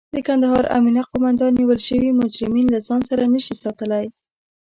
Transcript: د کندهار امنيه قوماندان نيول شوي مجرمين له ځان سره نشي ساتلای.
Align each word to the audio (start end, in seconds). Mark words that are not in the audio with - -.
د 0.15 0.17
کندهار 0.27 0.63
امنيه 0.77 1.03
قوماندان 1.11 1.51
نيول 1.59 1.79
شوي 1.87 2.09
مجرمين 2.21 2.67
له 2.73 2.79
ځان 2.87 3.01
سره 3.09 3.23
نشي 3.33 3.55
ساتلای. 3.63 4.05